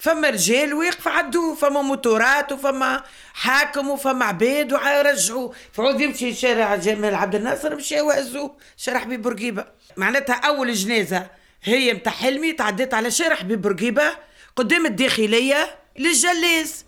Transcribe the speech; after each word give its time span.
فما 0.00 0.30
رجال 0.30 0.74
واقف 0.74 1.08
عدو 1.08 1.54
فما 1.54 1.82
موتورات 1.82 2.52
وفما 2.52 3.02
حاكم 3.34 3.88
وفما 3.90 4.24
عباد 4.24 4.72
ورجعوا 4.72 5.52
فعود 5.72 6.00
يمشي 6.00 6.34
شارع 6.34 6.76
جمال 6.76 7.14
عبد 7.14 7.34
الناصر 7.34 7.76
مشى 7.76 8.00
وهزوه 8.00 8.56
شارع 8.76 8.98
حبيب 8.98 9.22
بورقيبه 9.22 9.64
معناتها 9.96 10.34
أول 10.34 10.74
جنازة 10.74 11.26
هي 11.62 11.94
متاع 11.94 12.12
حلمي 12.12 12.52
تعديت 12.52 12.94
على 12.94 13.10
شارع 13.10 13.36
حبيب 13.36 13.62
بورقيبه 13.62 14.12
قدام 14.56 14.86
الداخلية 14.86 15.76
للجلاس. 15.98 16.84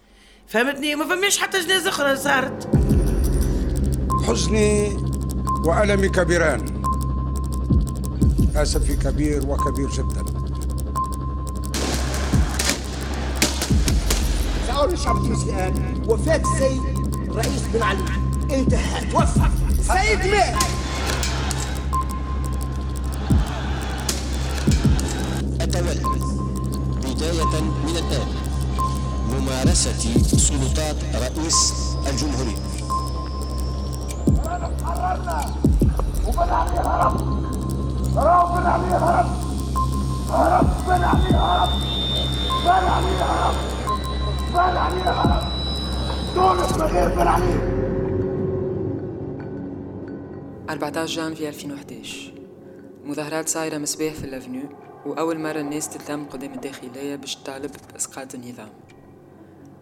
فهمتني؟ 0.49 0.95
ما 0.95 1.05
فماش 1.05 1.39
حتى 1.39 1.61
جنازة 1.61 1.89
أخرى 1.89 2.17
صارت. 2.17 2.69
حزني 4.27 4.97
وألمي 5.67 6.09
كبيران. 6.09 6.83
أسفي 8.57 8.97
كبير 8.97 9.47
وكبير 9.47 9.91
جدا. 9.91 10.32
شعور 14.83 14.95
الشعب 14.95 15.17
التونسي 15.17 15.51
الآن 15.51 16.03
وفاة 16.09 16.43
السيد 16.55 16.83
رئيس 17.35 17.63
بن 17.75 17.83
علي. 17.83 18.05
انتهى 18.51 19.11
توفى 19.11 19.49
سيد 19.83 20.27
مات 20.27 20.55
أتولى 25.61 26.03
بداية 27.05 27.61
من 27.61 27.97
الآن 27.97 28.27
ممارسة 29.31 30.03
سلطات 30.37 30.97
رئيس 31.15 31.73
الجمهورية. 32.07 32.57
تحررنا 34.81 35.55
وبن 36.27 36.53
علي 36.53 36.79
هرب 36.79 37.21
هرب 38.17 38.55
بن 38.55 38.67
علي 38.67 38.95
هرب 38.95 39.27
هرب 40.31 40.67
بن 40.87 41.05
علي 41.05 41.35
هرب 41.35 41.71
بن 42.65 42.71
علي 42.71 43.23
هرب 43.23 43.72
بن 44.53 44.59
علي 44.59 45.03
من 46.77 46.83
غير 46.83 47.09
بن 47.09 47.27
علي 47.27 47.73
14 50.71 51.15
جانفي 51.15 51.49
2011 51.49 52.33
مظاهرات 53.05 53.49
صايرة 53.49 53.79
مسباح 53.79 54.13
في 54.15 54.25
الأفنيو 54.25 54.63
وأول 55.07 55.39
مرة 55.39 55.61
الناس 55.61 55.89
تتلم 55.89 56.25
قدام 56.25 56.53
الداخلية 56.53 57.17
باش 57.17 57.37
تطالب 57.37 57.71
بإسقاط 57.93 58.35
النظام. 58.35 58.69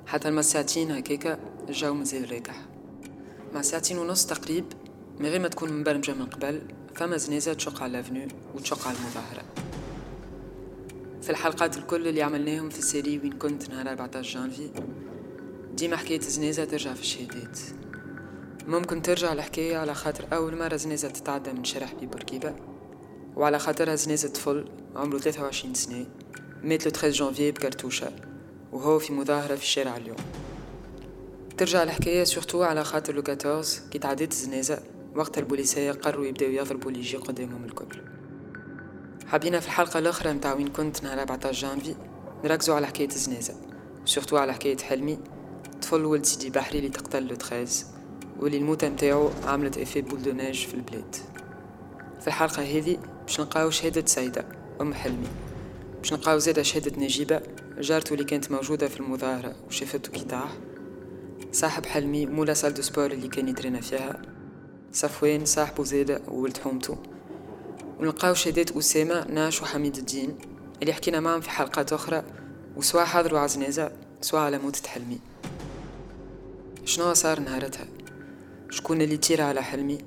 حتى 0.06 0.28
الما 0.28 0.42
ساعتين 0.42 0.90
هكاكا 0.90 1.38
الجو 1.68 1.94
مازال 1.94 2.32
راكح. 2.32 2.56
مع 3.54 3.62
ساعتين 3.62 3.98
ونص 3.98 4.26
تقريب 4.26 4.64
من 5.18 5.26
غير 5.26 5.40
ما 5.40 5.48
تكون 5.48 5.80
مبرمجة 5.80 6.12
من 6.12 6.26
قبل 6.26 6.62
فما 6.94 7.16
زنازة 7.16 7.52
تشق 7.52 7.82
على 7.82 7.90
الأفنيو 7.90 8.28
وتشق 8.54 8.88
على 8.88 8.96
المظاهرة. 8.96 9.59
في 11.22 11.30
الحلقات 11.30 11.76
الكل 11.76 12.08
اللي 12.08 12.22
عملناهم 12.22 12.70
في 12.70 12.78
السيري 12.78 13.18
وين 13.18 13.32
كنت 13.32 13.70
نهار 13.70 13.88
14 13.88 14.40
جانفي 14.40 14.70
ديما 15.74 15.96
حكاية 15.96 16.20
زنازة 16.20 16.64
ترجع 16.64 16.94
في 16.94 17.00
الشهادات. 17.00 17.58
ممكن 18.66 19.02
ترجع 19.02 19.32
الحكاية 19.32 19.76
على 19.76 19.94
خاطر 19.94 20.24
أول 20.32 20.56
مرة 20.56 20.76
زنازة 20.76 21.08
تتعدى 21.08 21.52
من 21.52 21.64
شارع 21.64 21.86
حبيب 21.86 22.10
بورقيبة 22.10 22.54
وعلى 23.36 23.58
خاطرها 23.58 23.94
زنازة 23.94 24.28
طفل 24.28 24.64
عمره 24.96 25.18
23 25.18 25.74
سنة 25.74 26.06
مات 26.62 26.84
le 26.84 26.90
13 26.90 27.24
جانفي 27.24 27.50
بكرتوشة 27.50 28.12
وهو 28.72 28.98
في 28.98 29.12
مظاهرة 29.12 29.54
في 29.54 29.62
الشارع 29.62 29.96
اليوم. 29.96 30.16
ترجع 31.58 31.82
الحكاية 31.82 32.24
surtout 32.24 32.62
على 32.62 32.84
خاطر 32.84 33.14
le 33.14 33.22
14 33.28 33.82
كي 33.90 33.98
تعديت 33.98 34.32
الزنازة 34.32 34.82
وقت 35.16 35.38
البوليسية 35.38 35.92
قرروا 35.92 36.26
يبداو 36.26 36.50
يضربوا 36.50 36.90
اللي 36.90 37.00
يجي 37.00 37.16
قدامهم 37.16 37.64
الكل. 37.64 38.09
حبينا 39.30 39.60
في 39.60 39.66
الحلقة 39.66 39.98
الأخرى 39.98 40.32
متاع 40.32 40.54
وين 40.54 40.68
كنت 40.68 41.02
نهار 41.02 41.20
14 41.20 41.52
جانفي. 41.52 41.94
نركزوا 42.44 42.74
على 42.74 42.86
حكاية 42.86 43.08
الزنازة 43.08 43.54
و 44.02 44.06
surtout 44.06 44.36
على 44.36 44.54
حكاية 44.54 44.76
حلمي. 44.76 45.18
طفل 45.82 46.04
ولد 46.04 46.24
سيدي 46.24 46.50
بحري 46.50 46.78
اللي 46.78 46.88
تقتل 46.88 47.26
le 47.26 47.34
13 47.34 47.84
واللي 48.38 48.58
الموتة 48.58 48.88
متاعو 48.88 49.30
عملت 49.44 49.78
effet 49.78 50.02
boule 50.02 50.22
de 50.22 50.32
neige 50.32 50.66
في 50.66 50.74
البلاد. 50.74 51.16
في 52.20 52.26
الحلقة 52.26 52.62
هذه 52.62 52.98
باش 53.22 53.40
نلقاو 53.40 53.70
شهادة 53.70 54.06
سيدة 54.06 54.44
أم 54.80 54.94
حلمي. 54.94 55.28
باش 55.98 56.12
نلقاو 56.12 56.38
زادة 56.38 56.62
شهادة 56.62 57.00
نجيبة 57.00 57.40
جارته 57.78 58.12
اللي 58.12 58.24
كانت 58.24 58.50
موجودة 58.50 58.88
في 58.88 59.00
المظاهرة 59.00 59.54
وشافته 59.66 60.12
كي 60.12 60.24
طاح. 60.24 60.56
صاحب 61.52 61.86
حلمي 61.86 62.26
مولا 62.26 62.54
salle 62.54 62.74
de 62.74 62.82
sport 62.82 63.10
اللي 63.12 63.28
كان 63.28 63.48
يترينا 63.48 63.80
فيها. 63.80 64.22
صفوان 64.92 65.44
صاحبه 65.44 65.84
زادة 65.84 66.22
وولد 66.28 66.56
حومته 66.56 66.98
ونلقاو 68.00 68.34
شهادات 68.34 68.76
أسامة 68.76 69.26
ناش 69.28 69.62
وحميد 69.62 69.96
الدين 69.96 70.38
اللي 70.82 70.92
حكينا 70.92 71.20
معهم 71.20 71.40
في 71.40 71.50
حلقات 71.50 71.92
أخرى 71.92 72.22
وسواء 72.76 73.04
حضروا 73.04 73.38
على 73.38 73.48
سواء 74.20 74.42
على 74.42 74.58
موتة 74.58 74.88
حلمي 74.88 75.20
شنو 76.84 77.14
صار 77.14 77.40
نهارتها؟ 77.40 77.86
شكون 78.70 79.02
اللي 79.02 79.16
تيرا 79.16 79.44
على 79.44 79.62
حلمي؟ 79.62 79.98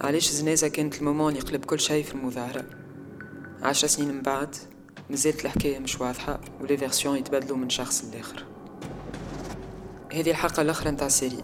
علاش 0.00 0.30
زنازة 0.30 0.68
كانت 0.68 0.98
ال 0.98 1.03
moment 1.03 1.32
اللي 1.32 1.46
يقلب 1.46 1.64
كل 1.64 1.80
شيء 1.80 2.04
في 2.04 2.14
المظاهرة؟ 2.14 2.64
عشر 3.62 3.86
سنين 3.86 4.08
من 4.08 4.22
بعد 4.22 4.56
مازالت 5.10 5.44
الحكاية 5.44 5.78
مش 5.78 6.00
واضحة 6.00 6.40
و 6.60 6.64
les 6.64 6.76
versions 6.76 7.16
يتبدلوا 7.16 7.56
من 7.56 7.70
شخص 7.70 8.04
لآخر. 8.04 8.44
هذه 10.12 10.30
الحلقة 10.30 10.62
الأخرى 10.62 10.90
نتاع 10.90 11.06
ال 11.06 11.12
série 11.12 11.42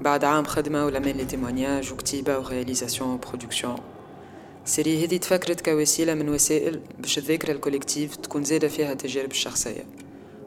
بعد 0.00 0.24
عام 0.24 0.44
خدمة 0.44 0.86
ولمين 0.86 1.16
les 1.16 1.24
témoignages 1.24 1.92
وكتيبة 1.92 2.38
و 2.38 2.44
réalisation 2.44 3.10
و 3.10 3.17
production. 3.17 3.95
ال 4.66 4.72
série 4.72 5.04
هذه 5.04 5.16
تفكرت 5.16 5.60
كوسيلة 5.60 6.14
من 6.14 6.28
وسائل 6.28 6.80
باش 6.98 7.18
الذاكرة 7.18 7.52
ال 7.52 7.58
collective 7.58 8.16
تكون 8.16 8.44
زادة 8.44 8.68
فيها 8.68 8.94
تجارب 8.94 9.30
الشخصية. 9.30 9.86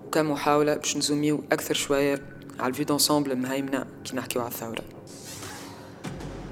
وكمحاولة 0.08 0.76
باش 0.76 0.98
نزوميو 0.98 1.44
أكثر 1.52 1.74
شوية 1.74 2.22
على 2.60 2.70
ال 2.70 2.74
vue 2.74 2.86
d'ensemble 2.86 3.32
المهيمنة 3.32 3.86
كي 4.06 4.16
نحكيو 4.16 4.42
على 4.42 4.52
الثورة. 4.52 4.84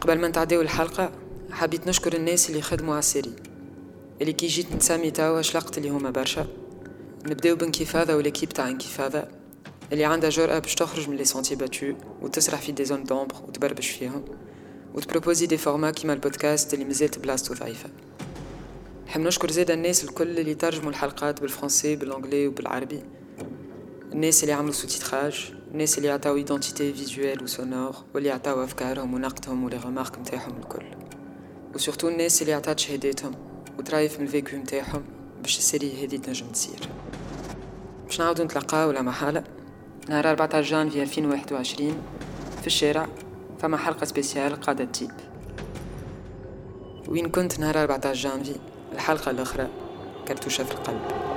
قبل 0.02 0.20
ما 0.20 0.28
نتعداو 0.28 0.62
الحلقة 0.62 1.12
حبيت 1.52 1.88
نشكر 1.88 2.14
الناس 2.14 2.50
اللي 2.50 2.62
خدموا 2.62 2.94
على 2.94 3.00
ال 3.00 3.05
série. 3.05 3.34
اللي 4.22 4.34
كي 4.34 4.48
جيت 4.48 4.76
نسمي 4.76 5.12
توا 5.12 5.42
شلقت 5.42 5.78
اللي 5.78 5.90
هما 5.90 6.10
برشا. 6.10 6.48
نبداو 7.26 7.56
بانكفاضة 7.56 8.16
و 8.16 8.19
l'équipe 8.19 8.50
تاع 8.50 8.68
انكفاضة. 8.68 9.24
اللي 9.92 10.06
عندها 10.06 10.30
جرأة 10.30 10.60
باش 10.60 10.76
تخرج 10.76 11.10
من 11.10 11.16
les 11.16 11.26
sentiers 11.26 11.56
battus 11.56 11.94
وتسرح 12.22 12.62
في 12.62 12.72
des 12.72 12.86
zones 12.86 13.04
d'ombre 13.04 13.36
وتبربش 13.48 13.90
فيهم. 13.90 14.26
وتبروبوزي 14.98 15.46
des 15.46 15.58
formats 15.58 15.92
كيما 15.92 16.14
البودكاست 16.14 16.74
اللي 16.74 16.86
مازالت 16.86 17.20
بلاصتو 17.20 17.54
ضعيفة 17.54 17.90
نحب 19.08 19.22
نشكر 19.22 19.52
زيدا 19.52 19.74
الناس 19.74 20.04
الكل 20.04 20.40
اللي 20.40 20.56
ترجموا 20.56 20.90
الحلقات 20.90 21.42
بالفرنسي 21.42 21.96
بالانجلي 21.96 22.48
وبالعربي. 22.48 23.04
الناس 24.14 24.44
اللي 24.44 24.54
عملوا 24.54 24.74
sous-titrage 24.74 25.54
الناس 25.72 25.98
اللي 25.98 26.10
عطاو 26.10 26.36
identité 26.36 26.94
visuelle 26.94 27.44
و 27.44 27.51
sonore 27.51 27.96
واللي 28.14 28.32
عطاو 28.32 28.64
أفكارهم 28.64 29.14
ونقدهم 29.14 29.64
و 29.64 29.67
les 29.67 29.78
remarques 29.78 30.20
نتاعهم 30.20 30.58
الكل. 30.58 30.86
و 31.76 31.80
surtout 31.80 32.08
الناس 32.08 32.42
اللي 32.42 32.54
عطات 32.54 32.80
شهاداتهم 32.80 33.32
وترايف 33.80 34.20
من 34.20 34.26
ال 34.26 34.32
vécu 34.32 34.58
نتاعهم 34.58 35.04
باش 35.42 35.58
ال 35.58 35.66
série 35.66 36.06
هذه 36.06 36.18
تنجم 36.18 36.48
تصير. 36.48 36.90
باش 38.06 38.20
نعاودو 38.20 38.44
نتلقاو 38.44 38.90
ولا 38.90 39.02
محالة 39.02 39.44
نهار 40.10 40.30
14 40.30 40.70
جانفي 40.70 41.04
2021 41.04 42.02
في 42.62 42.68
الشارع. 42.68 43.08
فما 43.60 43.78
حلقة 43.78 44.06
spéciale 44.06 44.62
قاعدة 44.62 44.86
تطيب 44.86 45.12
وين 47.08 47.30
كنت 47.30 47.60
نهار 47.60 47.82
14 47.82 48.14
جانفي؟ 48.14 48.56
الحلقة 48.94 49.32
الأخرى 49.32 49.68
كرتوشة 50.28 50.64
في 50.64 50.72
القلب. 50.72 51.28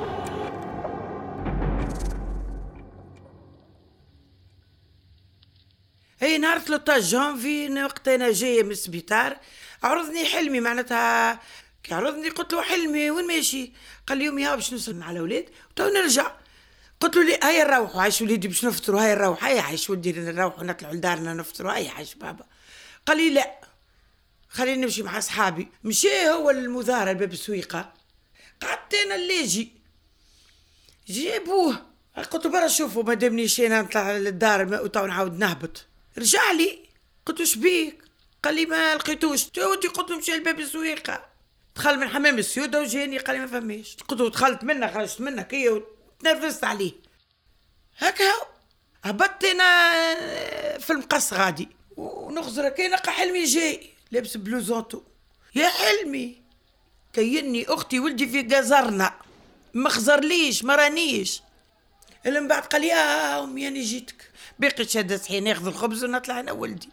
هي 6.21 6.39
نهار 6.39 6.59
13 6.59 7.01
جانفي 7.01 7.83
وقت 7.85 8.09
أنا 8.09 8.33
جاية 8.33 8.63
من 8.63 8.71
السبيطار. 8.71 9.37
عرضني 9.83 10.25
حلمي 10.25 10.61
معناتها 10.61 11.41
كي 11.83 11.95
عرضني 11.95 12.29
قلت 12.29 12.53
له 12.53 12.63
حلمي 12.63 13.11
وين 13.11 13.27
ماشي؟ 13.27 13.73
قال 14.07 14.19
لي 14.19 14.25
يومي 14.25 14.45
ها 14.45 14.55
باش 14.55 14.73
نوصل 14.73 14.95
مع 14.97 15.11
الاولاد 15.11 15.45
تو 15.77 15.89
نرجع. 15.89 16.33
قلت 17.01 17.17
له 17.17 17.25
لي 17.25 17.39
هيا 17.43 17.65
نروحوا 17.65 18.03
عايش 18.03 18.23
وليدي 18.23 18.49
باش 18.49 18.65
نفطروا؟ 18.65 19.01
هيا 19.01 19.15
نروح 19.15 19.45
هيا 19.45 19.63
عايش 19.63 19.91
ولدي 19.91 20.13
نروحوا 20.13 20.65
نطلعوا 20.65 20.95
لدارنا 20.95 21.35
نفطروا 21.35 21.73
هيا 21.73 21.91
عايش 21.91 22.15
بابا. 22.15 22.45
قال 23.07 23.17
لي 23.17 23.31
لا. 23.31 23.61
خليني 24.49 24.83
نمشي 24.83 25.03
مع 25.03 25.19
أصحابي. 25.19 25.69
مشي 25.85 26.29
هو 26.29 26.51
المظاهرة 26.51 27.13
باب 27.13 27.33
السويقة. 27.33 27.93
قعدت 28.61 28.95
أنا 28.95 29.15
الليجي 29.15 29.73
جيبوه. 31.07 31.87
قلت 32.17 32.45
له 32.45 32.53
برا 32.53 32.69
شوفوا 32.69 33.03
ما 33.03 33.15
دامني 33.15 33.49
شينا 33.49 33.83
نطلع 33.83 34.13
للدار 34.13 34.83
وتو 34.85 35.07
نعاود 35.07 35.39
نهبط. 35.39 35.87
رجع 36.19 36.53
لي. 36.53 36.79
قلت 37.27 37.41
له 37.41 37.47
شبيك 37.47 38.05
قال 38.43 38.55
لي 38.55 38.67
ما 38.67 38.95
لقيتوش. 38.95 39.47
ودي 39.47 39.89
قلت 39.89 40.11
له 40.11 40.19
مشي 40.19 40.33
لباب 40.33 40.61
السويقة. 40.61 41.27
دخل 41.77 41.99
من 41.99 42.09
حمام 42.09 42.39
السيودة 42.39 42.81
وجاني 42.81 43.19
قال 43.19 43.37
لي 43.37 43.43
ما 43.43 43.47
فماش 43.47 43.97
قلت 44.09 44.21
له 44.21 44.31
دخلت 44.31 44.65
منه 44.65 44.95
خرجت 44.95 45.21
منه 45.21 45.43
كي 45.43 45.83
تنرفزت 46.21 46.65
عليه. 46.65 46.93
هكا 47.99 48.33
هبطت 49.05 49.45
أنا 49.45 49.95
في 50.78 50.91
المقص 50.91 51.33
غادي. 51.33 51.69
ونخزر 51.97 52.69
كي 52.69 52.89
نلقى 52.89 53.13
حلمي 53.13 53.45
جاي. 53.45 53.91
لابس 54.11 54.37
بلوزونتو 54.37 55.03
يا 55.55 55.69
حلمي 55.69 56.43
كيني 57.13 57.67
أختي 57.69 58.01
ولدي 58.01 58.27
في 58.27 58.43
جزرنا. 58.43 59.15
ما 59.75 59.91
خزرليش 59.91 60.65
ما 60.65 60.77
رانيش. 60.77 61.43
من 62.27 62.49
بعد 62.49 62.63
قال 62.63 62.81
لي 62.81 62.93
آه 62.93 63.45
أمي 63.45 63.69
أنا 63.69 63.81
جيتك. 63.81 64.31
باقي 64.59 64.84
شهادة 64.84 65.16
صحيح 65.16 65.43
ناخذ 65.43 65.66
الخبز 65.66 66.05
ونطلع 66.05 66.41
أنا 66.41 66.53
ولدي. 66.53 66.89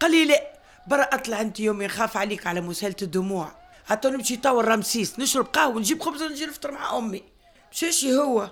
قال 0.00 0.10
لي 0.10 0.24
لا 0.24 0.52
برا 0.86 1.02
أطلع 1.02 1.40
أنت 1.40 1.60
يومي 1.60 1.86
نخاف 1.86 2.16
عليك 2.16 2.46
على 2.46 2.60
مسالة 2.60 2.96
الدموع. 3.02 3.56
حتى 3.86 4.08
نمشي 4.08 4.36
طور 4.36 4.64
رمسيس 4.64 5.18
نشرب 5.18 5.46
قهوة 5.46 5.78
نجيب 5.78 6.02
خبز 6.02 6.22
ونجي 6.22 6.46
نفطر 6.46 6.70
مع 6.70 6.98
أمي. 6.98 7.22
مشيش 7.72 8.04
هو؟ 8.04 8.50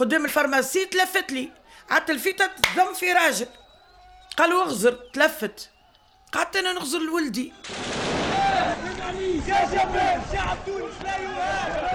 قدام 0.00 0.24
الفارماسي 0.24 0.86
تلفت 0.86 1.32
لي. 1.32 1.48
عاد 1.90 2.10
الفيتة 2.10 2.46
تضم 2.46 2.94
في 2.94 3.12
راجل. 3.12 3.46
قال 4.36 4.52
اغزر 4.52 4.92
تلفت. 4.92 5.70
قعدت 6.32 6.56
أنا 6.56 6.72
نغزر 6.72 6.98
لولدي. 6.98 7.52
يا 9.48 9.66
شباب 9.70 10.22
شعب 10.32 10.56
تونس 10.66 10.94
لا 11.04 11.16
يهاب 11.16 11.90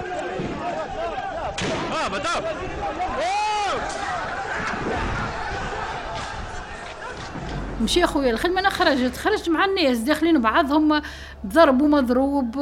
مشي 7.80 8.04
أخويا 8.04 8.30
الخدمة 8.30 8.60
أنا 8.60 8.70
خرجت. 8.70 9.16
خرجت 9.16 9.48
مع 9.48 9.64
الناس 9.64 9.98
داخلين 9.98 10.40
بعضهم 10.40 11.02
ضرب 11.46 11.82
ومضروب 11.82 12.56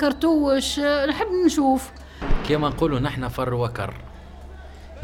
كرتوش. 0.00 0.78
نحب 0.80 1.28
نشوف. 1.46 1.82
كما 2.48 2.68
نقولوا 2.68 3.00
نحن 3.00 3.28
فر 3.28 3.54
وكر. 3.54 3.94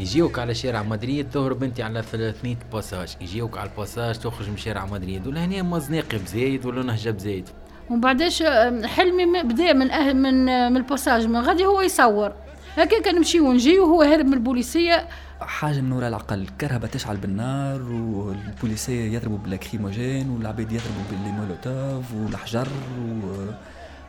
يجيوك 0.01 0.39
على 0.39 0.55
شارع 0.55 0.83
مدريد 0.83 1.31
تهرب 1.31 1.63
أنت 1.63 1.81
على 1.81 2.03
ثلاثمية 2.03 2.57
باساج. 2.73 3.17
يجيوك 3.21 3.59
على 3.59 3.71
الباساج 3.71 4.19
تخرج 4.19 4.51
من 4.51 4.57
شارع 4.57 4.87
مدريد. 4.87 5.27
ولا 5.27 5.45
هنا 5.45 5.63
مزناقي 5.63 6.19
بزايد 6.19 6.67
ولا 6.67 6.83
نهجة 6.83 7.11
بزايد. 7.11 7.49
ومن 7.91 8.01
بعداش 8.01 8.43
آه، 8.43 8.87
حلمي 8.87 9.43
بدأ 9.43 9.73
من 9.73 9.91
أهل 9.91 10.17
من 10.17 10.49
آه، 10.49 10.69
من 10.69 10.77
الباساج. 10.77 11.27
من 11.27 11.41
غادي 11.41 11.67
هو 11.67 11.81
يصور. 11.81 12.33
هكا 12.77 13.13
نمشي 13.13 13.41
ونجي 13.41 13.79
وهو 13.79 14.03
هارب 14.03 14.27
من 14.27 14.35
البوليسية. 14.35 15.09
حاجة 15.41 15.81
من 15.81 15.93
وراء 15.93 16.09
العقل. 16.09 16.41
الكرهبة 16.41 16.87
تشعل 16.87 17.17
بالنار 17.17 17.83
والبوليسية 17.93 19.15
يضربوا 19.15 19.39
بال 19.39 19.53
lacrymogène 19.53 20.31
والعباد 20.31 20.73
يضربوا 20.73 21.03
بالمولوتوف 21.11 22.15
والحجر 22.15 22.69
و... 23.01 23.47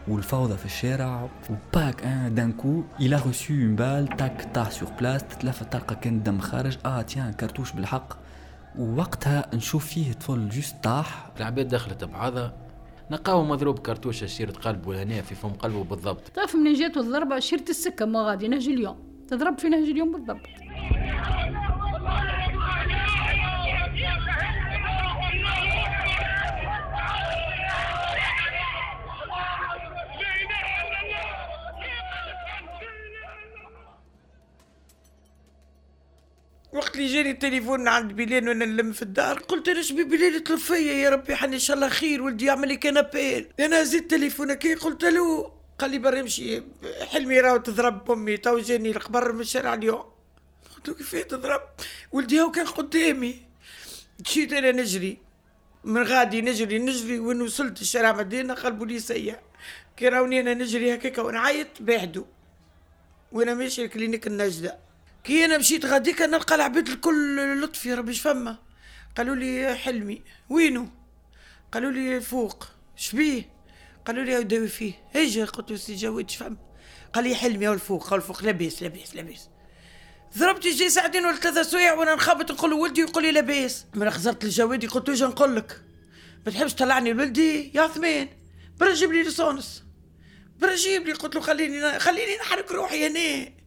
والفوضى 0.07 0.57
في 0.57 0.65
الشارع 0.65 1.29
وباك 1.49 2.03
d'un 2.03 2.51
coup 2.51 2.83
il 2.99 3.13
a 3.13 3.17
reçu 3.17 3.49
une 3.49 3.77
balle 3.79 4.15
tac 4.17 4.49
طاح 4.53 4.71
sur 4.71 4.89
place 4.99 5.23
تتلفت 5.23 5.73
تلقى 5.73 5.95
كان 5.95 6.15
الدم 6.15 6.39
خارج 6.39 6.77
آه 6.85 7.01
تيان 7.01 7.33
كرتوش 7.33 7.71
بالحق. 7.71 8.17
ووقتها 8.77 9.49
نشوف 9.53 9.85
فيه 9.85 10.13
طفل 10.13 10.49
juste 10.49 10.75
طاح. 10.83 11.31
العباد 11.37 11.67
دخلت 11.67 12.03
بعضها 12.03 12.53
نلقاو 13.11 13.43
مضروب 13.43 13.79
كرتوشة 13.79 14.25
شيرة 14.25 14.51
قلبه 14.51 14.93
لهنا 14.93 15.21
في 15.21 15.35
فم 15.35 15.49
قلبه 15.49 15.83
بالضبط. 15.83 16.27
تعرف 16.27 16.55
منين 16.55 16.73
جات 16.73 16.97
الضربه 16.97 17.39
شيرت 17.39 17.69
السكة 17.69 18.05
ما 18.05 18.21
غادي 18.21 18.47
نهج 18.47 18.67
اليوم. 18.69 18.97
تضرب 19.27 19.59
في 19.59 19.69
نهج 19.69 19.89
اليوم 19.89 20.11
بالضبط. 20.11 20.47
وقت 36.73 36.95
اللي 36.95 37.13
جاني 37.13 37.31
التليفون 37.31 37.87
عند 37.87 38.13
بلال 38.13 38.47
وأنا 38.47 38.65
نلم 38.65 38.91
في 38.91 39.01
الدار 39.01 39.39
قلت 39.39 39.69
أنا 39.69 39.81
شبي 39.81 40.03
بلال 40.03 40.35
يطلب 40.35 40.57
فيا 40.57 40.93
يا 40.93 41.09
ربي؟ 41.09 41.35
حني 41.35 41.55
إن 41.55 41.59
شاء 41.59 41.75
الله 41.75 41.89
خير 41.89 42.21
ولدي 42.21 42.45
يعمل 42.45 42.67
لي 42.67 42.77
كنابيل. 42.77 43.47
أنا 43.59 43.83
زدت 43.83 44.11
تليفونه 44.11 44.53
كي 44.53 44.73
قلت 44.75 45.05
له 45.05 45.51
قال 45.79 45.91
لي 45.91 45.99
برا 45.99 46.19
امشي 46.19 46.63
حلمي 47.11 47.39
راهو 47.39 47.57
تضرب 47.57 48.05
بأمي 48.05 48.37
تو 48.37 48.59
جاني 48.59 48.91
الخبر 48.91 49.31
من 49.31 49.41
الشارع 49.41 49.73
اليوم. 49.73 50.03
قلت 50.75 50.89
له 50.89 50.95
كيفاه 50.95 51.21
تضرب؟ 51.21 51.61
ولدي 52.11 52.41
هو 52.41 52.51
كان 52.51 52.65
قدامي. 52.65 53.35
مشيت 54.19 54.53
أنا 54.53 54.71
نجري 54.71 55.17
من 55.83 56.03
غادي 56.03 56.41
نجري 56.41 56.79
نجري 56.79 57.19
وين 57.19 57.41
وصلت 57.41 57.81
الشارع 57.81 58.11
مدينة 58.11 58.53
قلبوا 58.53 58.85
لي 58.85 58.99
سيء. 58.99 59.35
كي 59.97 60.09
راوني 60.09 60.39
أنا 60.39 60.53
نجري 60.53 60.95
هكاك 60.95 61.17
ونعيط 61.17 61.67
بعدو 61.79 62.25
وأنا 63.31 63.53
ماشي 63.53 63.85
ال 63.85 63.90
clinique 63.90 64.27
النجدة 64.27 64.90
كي 65.23 65.45
أنا 65.45 65.57
مشيت 65.57 65.85
غاديك 65.85 66.21
نلقى 66.21 66.55
العباد 66.55 66.87
الكل 66.87 67.61
لطفي 67.63 67.89
يا 67.89 67.95
ربي 67.95 68.13
فما 68.13 68.57
قالوا 69.17 69.35
لي 69.35 69.75
حلمي. 69.75 70.21
وينو؟ 70.49 70.87
قالوا 71.71 71.91
لي 71.91 72.21
فوق. 72.21 72.67
شبيه؟ 72.95 73.49
قالوا 74.05 74.23
لي 74.23 74.31
يداوي 74.31 74.67
فيه. 74.67 74.93
اجا 75.15 75.45
قلت 75.45 75.71
له 75.71 75.77
سي 75.77 75.95
جواد 75.95 76.29
شفهم 76.29 76.57
قال 77.13 77.23
لي 77.23 77.35
حلمي 77.35 77.67
هو 77.67 77.73
الفوق 77.73 78.07
قال 78.07 78.19
الفوق. 78.19 78.43
لاباس 78.43 78.83
لاباس 78.83 79.15
لاباس. 79.15 79.49
ضربت 80.37 80.65
يجي 80.65 80.89
ساعتين 80.89 81.25
ولا 81.25 81.35
ثلاثة 81.35 81.63
سوايع 81.63 81.93
وأنا 81.93 82.15
نخبط 82.15 82.51
نقول 82.51 82.73
ولدي 82.73 83.01
يقول 83.01 83.23
لي 83.23 83.31
لاباس. 83.31 83.85
من 83.93 84.09
خزرت 84.09 84.45
لجوادي 84.45 84.87
قلت 84.87 85.09
له 85.09 85.27
نقول 85.27 85.55
لك؟ 85.55 85.81
ما 86.45 86.51
تحبش 86.51 86.73
تطلعني 86.73 87.13
لولدي؟ 87.13 87.71
يا 87.75 87.81
عثمان 87.81 88.27
برا 88.77 88.93
جيب 88.93 89.11
لي 89.11 89.23
لسونس 89.23 89.83
برا 90.59 90.75
جيب 90.75 91.07
لي. 91.07 91.13
قلت 91.13 91.35
له 91.35 91.41
خليني 91.41 91.99
خليني 91.99 92.37
نحرك 92.37 92.71
روحي 92.71 93.07
هنا 93.07 93.60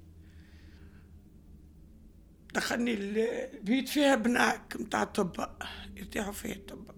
دخلني 2.55 2.95
البيت 2.95 3.89
فيها 3.89 4.15
بناك 4.15 4.77
متاع 4.81 5.03
الطب 5.03 5.49
يرتاحوا 5.97 6.33
فيه 6.33 6.53
الطب. 6.53 6.91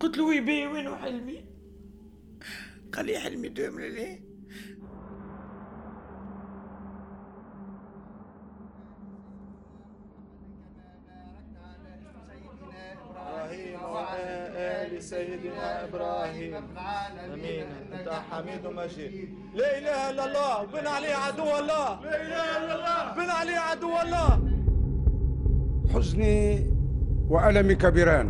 قلت 0.00 0.18
له 0.18 0.24
وينو 0.66 0.96
حلمي؟ 0.96 1.44
قال 2.92 3.06
لي 3.06 3.18
حلمي 3.18 3.48
دوم 3.48 3.80
ليه 3.80 4.29
إبراهيم 13.30 13.82
وعلى 13.82 14.36
آل 14.56 15.02
سيدنا 15.02 15.84
إبراهيم. 15.84 16.54
أمين. 17.34 17.66
أنت 17.92 18.08
حميد 18.30 18.66
مجيد. 18.66 19.28
لا 19.54 19.78
إله 19.78 20.10
إلا 20.10 20.24
الله. 20.24 20.64
بن 20.64 20.86
عليه 20.86 21.14
عدو 21.14 21.58
الله. 21.58 22.00
لا 22.02 22.16
إله 22.26 22.46
إلا 22.58 22.74
الله. 22.74 23.14
بن 23.14 23.30
عليه 23.30 23.58
عدو 23.58 24.00
الله. 24.02 24.30
حزني 25.94 26.66
وألمي 27.30 27.74
كبيران. 27.74 28.28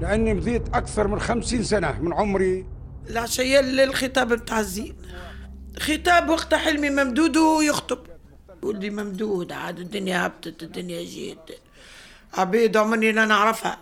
لأني 0.00 0.34
مضيت 0.34 0.74
أكثر 0.74 1.08
من 1.08 1.20
خمسين 1.20 1.62
سنة 1.62 2.00
من 2.00 2.12
عمري. 2.12 2.66
العشية 3.10 3.60
الخطاب 3.60 4.32
متاع 4.32 4.60
الزين. 4.60 4.96
خطاب 5.78 6.28
وقت 6.28 6.54
حلمي 6.54 6.90
ممدود 6.90 7.36
ويخطب. 7.36 7.98
ولدي 8.62 8.90
ممدود. 8.90 9.52
عاد 9.52 9.78
الدنيا 9.78 10.26
هبطت 10.26 10.62
الدنيا 10.62 11.02
جيت. 11.02 11.38
عبيد 12.34 12.76
عمري 12.76 13.10
أنا 13.10 13.24
نعرفها. 13.24 13.78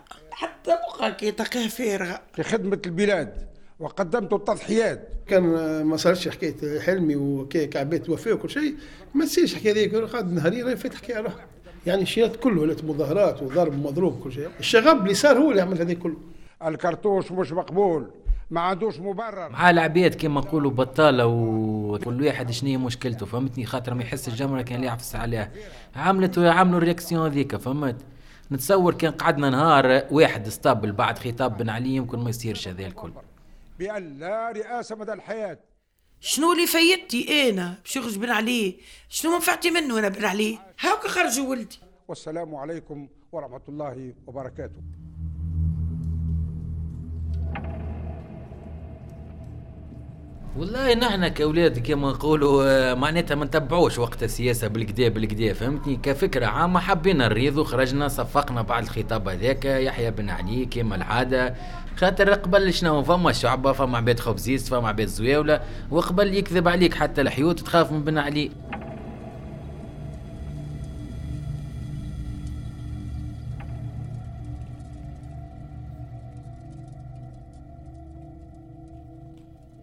حتى 0.60 0.76
بقى 0.98 1.12
كي 1.12 1.30
تقيه 1.30 1.68
فارغه 1.68 2.20
في 2.32 2.42
خدمة 2.42 2.78
البلاد 2.86 3.34
وقدمت 3.80 4.32
التضحيات. 4.32 5.08
كان 5.26 5.42
ما 5.84 5.96
صارش 5.96 6.28
حكاية 6.28 6.80
حلمي 6.80 7.16
وكيك 7.16 7.76
عبيت 7.76 8.08
وفاه 8.10 8.32
وكل 8.32 8.50
شيء 8.50 8.74
ما 9.14 9.24
تصيرش 9.24 9.54
حكاية 9.54 9.72
ذيك 9.72 9.94
قاعد 9.94 10.32
نهارين 10.32 10.64
راهي 10.64 10.76
فات 10.76 10.94
حكاية 10.94 11.20
روحها 11.20 11.46
يعني 11.86 12.02
الشيرات 12.02 12.36
كله 12.36 12.60
ولات 12.60 12.84
مظاهرات 12.84 13.42
وضرب 13.42 13.72
ومضروب 13.74 14.20
كل 14.24 14.32
شيء. 14.32 14.48
الشغب 14.60 15.02
اللي 15.02 15.14
صار 15.14 15.38
هو 15.38 15.50
اللي 15.50 15.62
عمل 15.62 15.78
هذا 15.78 15.94
كله. 15.94 16.16
الكرتوش 16.66 17.32
مش 17.32 17.52
مقبول 17.52 18.10
ما 18.50 18.60
عندوش 18.60 18.98
مبرر. 18.98 19.48
مع 19.48 19.70
العباد 19.70 20.14
كما 20.14 20.40
نقولوا 20.40 20.70
بطالة 20.70 21.26
وكل 21.26 22.26
واحد 22.26 22.50
شنو 22.50 22.70
هي 22.70 22.76
مشكلته 22.76 23.26
فهمتني؟ 23.26 23.66
خاطر 23.66 23.94
ما 23.94 24.02
يحس 24.02 24.28
الجمرة 24.28 24.62
كان 24.62 24.84
يعفس 24.84 25.16
عليها. 25.16 25.50
عملت 25.96 26.38
عملوا 26.38 26.78
الرياكسيون 26.78 27.26
هذيك 27.26 27.56
فهمت؟ 27.56 27.96
نتصور 28.52 28.94
كان 28.94 29.12
قعدنا 29.12 29.50
نهار 29.50 30.06
واحد 30.10 30.46
استقبل 30.46 30.92
بعد 30.92 31.18
خطاب 31.18 31.56
بن 31.56 31.68
علي 31.68 31.88
يمكن 31.88 32.18
ما 32.18 32.30
يصيرش 32.30 32.68
هذا 32.68 32.86
الكل. 32.86 33.12
بأن 33.78 34.18
لا 34.18 34.52
رئاسة 34.52 34.96
مدى 34.96 35.12
الحياة. 35.12 35.58
شنو 36.20 36.52
اللي 36.52 36.66
فايدتي 36.66 37.50
أنا 37.50 37.74
باش 37.82 37.96
يخرج 37.96 38.18
بن 38.18 38.30
علي. 38.30 38.76
شنو 39.08 39.32
منفعتي 39.32 39.70
منه 39.70 39.98
أنا 39.98 40.08
بن 40.08 40.24
علي؟ 40.24 40.58
هاكا 40.80 41.08
خرجوا 41.08 41.48
ولدي. 41.48 41.78
والسلام 42.08 42.54
عليكم 42.54 43.08
ورحمة 43.32 43.60
الله 43.68 44.14
وبركاته. 44.26 44.82
والله 50.56 50.94
نحن 50.94 51.28
كأولاد 51.28 51.78
كما 51.78 52.10
نقولوا 52.10 52.94
معناتها 52.94 53.34
ما 53.34 53.44
نتبعوش 53.44 53.98
وقت 53.98 54.22
السياسة 54.22 54.68
بالكدا 54.68 55.08
بالكدا 55.08 55.52
فهمتني؟ 55.52 55.96
كفكرة 55.96 56.46
عامة 56.46 56.80
حبينا 56.80 57.28
نريضوا 57.28 57.64
خرجنا 57.64 58.08
صفقنا 58.08 58.62
بعد 58.62 58.82
الخطاب 58.82 59.28
هذاك 59.28 59.64
يحيى 59.64 60.10
بن 60.10 60.30
علي 60.30 60.64
كما 60.64 60.96
العادة. 60.96 61.54
خاطر 61.96 62.32
قبل 62.32 62.74
شنو؟ 62.74 63.02
فما 63.02 63.32
شعبة 63.32 63.72
فما 63.72 63.96
عباد 63.98 64.20
خبزيز 64.20 64.68
فما 64.68 64.88
عباد 64.88 65.06
زواوله 65.06 65.60
وقبل 65.90 66.34
يكذب 66.34 66.68
عليك 66.68 66.94
حتى 66.94 67.20
الحيوت 67.20 67.60
تخاف 67.60 67.92
من 67.92 68.04
بن 68.04 68.18
علي. 68.18 68.50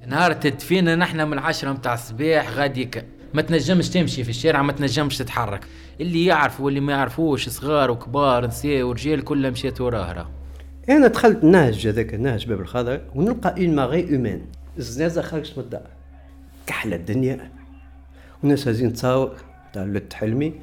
نهار 0.07 0.33
تدفينا 0.33 0.95
نحن 0.95 1.27
من 1.27 1.33
العشرة 1.33 1.71
متاع 1.71 1.93
الصباح 1.93 2.51
غاديك. 2.51 3.05
ما 3.33 3.41
تنجمش 3.41 3.89
تمشي 3.89 4.23
في 4.23 4.29
الشارع 4.29 4.61
ما 4.61 4.71
تنجمش 4.71 5.17
تتحرك. 5.17 5.65
اللي 6.01 6.25
يعرف 6.25 6.61
واللي 6.61 6.79
ما 6.79 6.93
يعرفوش 6.93 7.49
صغار 7.49 7.91
وكبار 7.91 8.47
نساء 8.47 8.83
ورجال 8.83 9.23
كلها 9.23 9.51
مشيت 9.51 9.81
وراه 9.81 10.13
راه. 10.13 10.29
أنا 10.89 11.07
دخلت 11.07 11.43
نهج 11.43 11.87
هذاك 11.87 12.13
النهج 12.13 12.47
باب 12.47 12.61
الخضر 12.61 13.01
ونلقى 13.15 13.55
اون 13.57 13.75
ماغي 13.75 14.15
اومان 14.15 14.41
الزنازة 14.77 15.21
خرجت 15.21 15.57
من 15.57 15.63
الدار. 15.63 15.87
كحله 16.67 16.95
الدنيا. 16.95 17.51
والناس 18.41 18.67
هازين 18.67 18.93
تصاور 18.93 19.35
تاع 19.73 19.83
لوت 19.83 20.13
حلمي. 20.13 20.53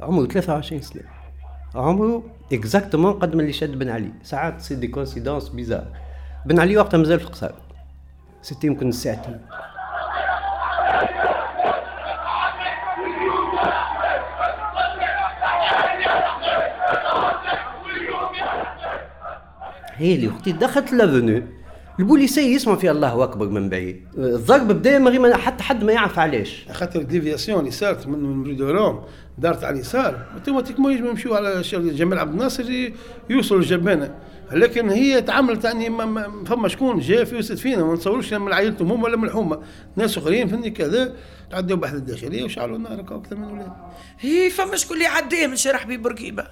عمره 0.00 0.26
23 0.26 0.82
سنة. 0.82 1.02
عمره 1.74 2.30
exactement 2.52 3.12
قد 3.12 3.34
ما 3.34 3.42
اللي 3.42 3.52
شاد 3.52 3.78
بن 3.78 3.88
علي. 3.88 4.12
ساعات 4.22 4.58
تصير 4.60 4.78
des 4.78 4.88
coïncidences 4.88 5.48
bizarres. 5.48 5.86
بن 6.46 6.58
علي 6.58 6.76
وقتها 6.76 6.98
مازال 6.98 7.20
في 7.20 7.26
القصار 7.26 7.67
c'était 8.48 8.66
يمكن 8.66 8.92
ساعتين 8.92 9.40
هي 19.94 20.14
اللي 20.14 20.28
أختي 20.28 20.52
دخلت 20.52 20.92
لافوني 20.92 21.46
البوليسي 21.98 22.54
يسمع 22.54 22.74
في 22.76 22.90
الله 22.90 23.24
أكبر 23.24 23.48
من 23.48 23.68
بعيد. 23.68 24.06
الضرب 24.18 24.68
بدا 24.68 24.98
من 24.98 25.08
غير 25.08 25.20
ما 25.20 25.36
حتى 25.36 25.62
حد 25.62 25.84
ما 25.84 25.92
يعرف 25.92 26.18
علاش. 26.18 26.66
خاطر 26.72 27.00
الديفياسيون 27.00 27.60
اللي 27.60 27.70
صارت 27.70 28.06
من 28.06 28.18
من 28.18 28.60
روم 28.60 29.04
دارت 29.38 29.64
على 29.64 29.74
اليسار 29.74 30.26
أوتوماتيكمون 30.34 30.92
يجب 30.92 31.04
يمشيو 31.04 31.34
على 31.34 31.62
جمال 31.72 32.18
عبد 32.18 32.32
الناصر 32.32 32.64
يوصلوا 33.30 33.60
للجبانة. 33.60 34.14
لكن 34.52 34.90
هي 34.90 35.22
تعاملت 35.22 35.64
يعني 35.64 35.88
ما 35.90 36.44
فما 36.44 36.68
شكون 36.68 37.00
جا 37.00 37.24
في 37.24 37.36
وسط 37.36 37.58
فينا 37.58 37.84
ما 37.84 37.94
نتصوروش 37.94 38.32
من 38.32 38.52
عائلتهم 38.52 38.92
هم 38.92 39.02
ولا 39.02 39.16
من 39.16 39.24
الحومة. 39.24 39.62
ناس 39.96 40.18
آخرين 40.18 40.48
فهمني 40.48 40.70
كذا 40.70 41.16
تعدوا 41.50 41.76
بحث 41.76 41.94
الداخلية 41.94 42.44
وشعلوا 42.44 42.76
النار 42.76 43.00
أكثر 43.00 43.36
من 43.36 43.48
أولاد 43.48 43.72
هي 44.20 44.50
فما 44.50 44.76
شكون 44.76 44.96
اللي 44.96 45.06
عداه 45.06 45.46
من 45.46 45.56
شارع 45.56 45.78
حبيب 45.78 46.02
بورقيبه 46.02 46.46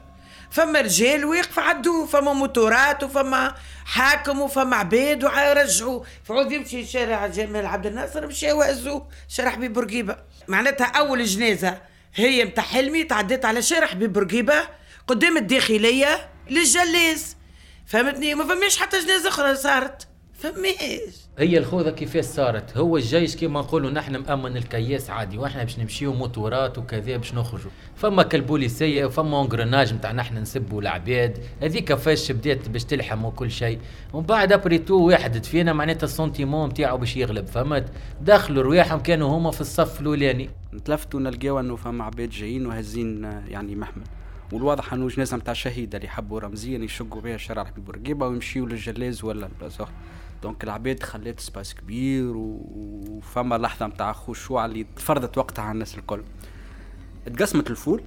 فما 0.50 0.80
رجال 0.80 1.24
واقف 1.24 1.58
عدو 1.58 2.06
فما 2.06 2.32
موتورات 2.32 3.04
وفما 3.04 3.54
حاكم 3.84 4.40
وفما 4.40 4.76
عباد 4.76 5.24
ويرجعوا 5.24 6.02
فعود 6.24 6.52
يمشي 6.52 6.84
شارع 6.84 7.26
جمال 7.26 7.66
عبد 7.66 7.86
الناصر 7.86 8.26
مشى 8.26 8.52
وهزوا 8.52 9.00
شارع 9.28 9.50
حبيب 9.50 9.72
بورقيبه 9.72 10.16
معناتها 10.48 10.86
أول 10.86 11.24
جنازة 11.24 11.78
هي 12.14 12.44
متاع 12.44 12.64
حلمي 12.64 13.04
تعديت 13.04 13.44
على 13.44 13.62
شارع 13.62 13.86
حبيب 13.86 14.12
بورقيبه 14.12 14.68
قدام 15.06 15.36
الداخلية 15.36 16.28
للجلاس 16.50 17.35
فهمتني؟ 17.86 18.34
ما 18.34 18.44
فماش 18.44 18.76
حتى 18.76 19.00
جنازه 19.00 19.28
أخرى 19.28 19.54
صارت. 19.54 20.08
فماش 20.34 21.26
هي 21.38 21.58
الخوذة 21.58 21.90
كيفاش 21.90 22.24
صارت؟ 22.24 22.76
هو 22.76 22.96
الجيش 22.96 23.36
كيما 23.36 23.60
نقولوا 23.60 23.90
نحن 23.90 24.16
مأمن 24.16 24.56
الكياس 24.56 25.10
عادي 25.10 25.38
وإحنا 25.38 25.64
باش 25.64 25.78
نمشيو 25.78 26.12
موتورات 26.12 26.78
وكذا 26.78 27.16
باش 27.16 27.34
نخرجوا. 27.34 27.70
فما 27.96 28.22
كالبوليسيه 28.22 29.04
وفما 29.04 29.42
engrenage 29.42 29.94
نتاع 29.94 30.12
نحن 30.12 30.36
نسبوا 30.36 30.80
العباد. 30.82 31.38
هذيك 31.62 31.94
فاش 31.94 32.32
بدات 32.32 32.68
باش 32.68 32.84
تلحم 32.84 33.24
وكل 33.24 33.50
شيء. 33.50 33.78
ومن 34.12 34.26
بعد 34.26 34.52
après 34.52 34.75
tout 34.75 34.94
واحد 34.94 35.36
دفينا 35.36 35.72
معناتها 35.72 36.04
ال 36.04 36.11
sentiment 36.11 36.68
نتاعو 36.68 36.98
باش 36.98 37.16
يغلب 37.16 37.46
فهمت؟ 37.46 37.92
دخلوا 38.20 38.62
رواحهم 38.62 39.00
كانوا 39.00 39.28
هما 39.28 39.50
في 39.50 39.60
الصف 39.60 40.00
الأولاني. 40.00 40.50
نتلفتوا 40.74 41.20
نلقاو 41.20 41.60
أنه 41.60 41.76
فما 41.76 42.04
عباد 42.04 42.30
جايين 42.30 42.66
وهزين 42.66 43.24
يعني 43.48 43.76
محمل. 43.76 44.04
والواضح 44.52 44.92
أنه 44.92 45.08
جنازة 45.08 45.36
نتاع 45.36 45.54
شهيدة 45.54 45.98
اللي 45.98 46.08
حبوا 46.08 46.40
رمزيا 46.40 46.78
يشقوا 46.78 47.20
بها 47.20 47.36
شارع 47.36 47.64
حبيب 47.64 47.84
بورقيبه 47.84 48.26
ويمشيوا 48.28 48.66
للجلاز 48.66 49.24
ولا 49.24 49.46
البلاصه 49.46 49.88
donc 50.42 50.64
العباد 50.64 51.02
خلات 51.02 51.40
espace 51.40 51.74
كبير 51.74 52.32
وفما 52.36 53.58
لحظة 53.58 53.86
نتاع 53.86 54.12
خشوع 54.12 54.64
اللي 54.64 54.86
تفرضت 54.96 55.38
وقتها 55.38 55.62
على 55.62 55.72
الناس 55.72 55.98
الكل. 55.98 56.22
تقسمت 57.26 57.70
الفول 57.70 58.02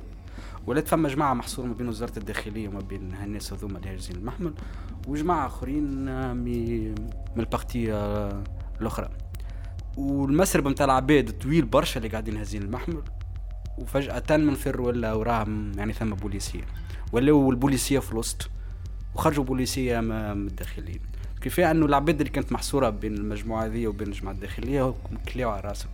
ولات 0.67 0.88
فما 0.88 1.10
جماعة 1.10 1.34
محصورة 1.34 1.65
ما 1.67 1.74
بين 1.74 1.88
وزارة 1.88 2.19
الداخلية 2.19 2.67
وما 2.67 2.79
بين 2.79 3.13
الناس 3.24 3.53
هذوما 3.53 3.77
اللي 3.77 3.89
هاجزين 3.89 4.15
المحمل 4.15 4.53
وجماعة 5.08 5.48
آخرين 5.48 6.05
من 6.36 6.96
البارتي 7.38 7.93
الأخرى. 8.81 9.10
والمسرب 9.98 10.67
نتاع 10.67 10.86
العباد 10.86 11.31
طويل 11.31 11.65
برشا 11.65 11.98
اللي 11.98 12.10
قاعدين 12.10 12.38
هازين 12.38 12.62
المحمل. 12.62 13.01
وفجأة 13.81 14.38
من 14.38 14.53
فر 14.53 14.81
ولا 14.81 15.13
وراهم 15.13 15.71
يعني 15.77 15.93
ثم 15.93 16.09
بوليسية. 16.09 16.63
ولاو 17.12 17.51
البوليسية 17.51 18.00
في 18.00 18.12
الوسط 18.12 18.50
وخرجوا 19.15 19.43
بوليسية 19.43 20.00
من 20.00 20.48
الداخليين 20.48 21.00
كفاية 21.41 21.71
أنه 21.71 21.86
العباد 21.86 22.19
اللي 22.19 22.31
كانت 22.31 22.51
محصورة 22.51 22.89
بين 22.89 23.13
المجموعة 23.13 23.65
هذه 23.65 23.88
وبين 23.88 24.07
الجماعة 24.07 24.33
الداخلية 24.33 24.93
كلاو 25.33 25.50
على 25.50 25.62
راسهم. 25.62 25.91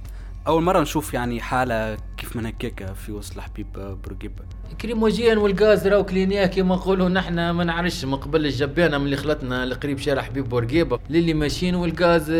أول 0.48 0.64
مرة 0.64 0.82
نشوف 0.82 1.14
يعني 1.14 1.42
حالة 1.42 1.98
كيف 2.18 2.36
من 2.36 2.46
هكاك 2.46 2.94
في 2.94 3.12
وسط 3.12 3.36
الحبيب 3.36 3.68
بورقيبه 3.74 4.44
lacrymogène 4.82 5.38
والغاز 5.38 5.88
راهو 5.88 6.04
كلينيا 6.06 6.46
كيما 6.46 6.76
نقولوا 6.76 7.10
نحن 7.10 7.50
ما 7.50 7.64
نعرفش 7.64 8.06
من 8.06 8.16
قبل 8.16 8.46
الجبانة 8.46 8.98
من 8.98 9.06
اللي 9.06 9.16
خلطنا 9.18 9.64
القريب 9.64 10.00
شارع 10.00 10.22
حبيب 10.22 10.50
بورقيبه 10.50 11.00
للي 11.10 11.34
ماشيين 11.34 11.76
والغاز 11.76 12.32